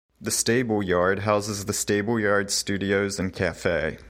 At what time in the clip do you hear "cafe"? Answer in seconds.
3.31-3.99